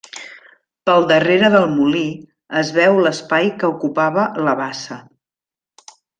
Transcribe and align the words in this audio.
Pel 0.89 1.03
darrere 1.11 1.49
del 1.55 1.67
molí 1.73 2.01
es 2.63 2.71
veu 2.79 2.99
l'espai 3.09 3.51
que 3.61 3.69
ocupava 3.77 4.25
la 4.49 4.57
bassa. 4.65 4.99